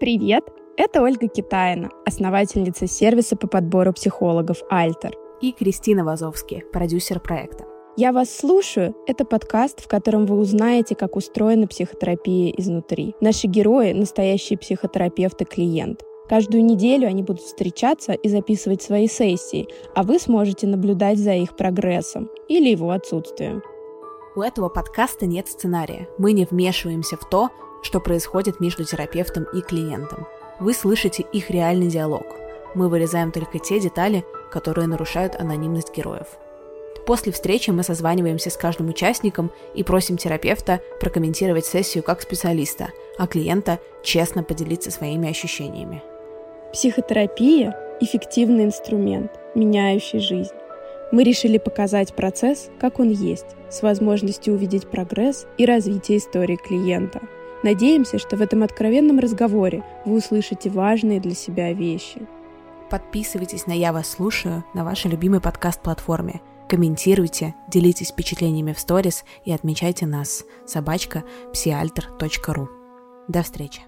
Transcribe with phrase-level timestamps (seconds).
[0.00, 0.44] Привет!
[0.76, 5.16] Это Ольга Китаина, основательница сервиса по подбору психологов «Альтер».
[5.40, 7.64] И Кристина Вазовски, продюсер проекта.
[7.96, 13.16] «Я вас слушаю»— это подкаст, в котором вы узнаете, как устроена психотерапия изнутри.
[13.20, 16.04] Наши герои— настоящие психотерапевты-клиенты.
[16.28, 21.56] Каждую неделю они будут встречаться и записывать свои сессии, а вы сможете наблюдать за их
[21.56, 23.64] прогрессом или его отсутствием.
[24.36, 26.06] У этого подкаста нет сценария.
[26.18, 27.48] Мы не вмешиваемся в то,
[27.82, 30.26] что происходит между терапевтом и клиентом.
[30.60, 32.26] Вы слышите их реальный диалог.
[32.74, 36.26] Мы вырезаем только те детали, которые нарушают анонимность героев.
[37.06, 43.26] После встречи мы созваниваемся с каждым участником и просим терапевта прокомментировать сессию как специалиста, а
[43.26, 46.02] клиента честно поделиться своими ощущениями.
[46.72, 50.52] Психотерапия– эффективный инструмент, меняющий жизнь.
[51.10, 57.22] Мы решили показать процесс, как он есть, с возможностью увидеть прогресс и развитие истории клиента.
[57.62, 62.26] Надеемся, что в этом откровенном разговоре вы услышите важные для себя вещи.
[62.90, 69.52] Подписывайтесь на «Я вас слушаю» на вашей любимой подкаст-платформе– Комментируйте, делитесь впечатлениями в сторис и
[69.52, 70.44] отмечайте нас.
[70.66, 72.68] Собачка псиальтер.ру.
[73.26, 73.87] До встречи.